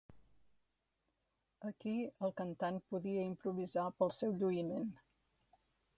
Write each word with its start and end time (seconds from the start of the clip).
Aquí 1.69 1.93
el 2.27 2.33
cantant 2.41 2.81
podia 2.95 3.27
improvisar 3.33 3.85
per 3.99 4.09
al 4.11 4.15
seu 4.21 4.37
lluïment. 4.41 4.93